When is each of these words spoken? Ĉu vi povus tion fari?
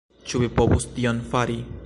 Ĉu 0.31 0.39
vi 0.43 0.49
povus 0.61 0.89
tion 0.97 1.21
fari? 1.35 1.61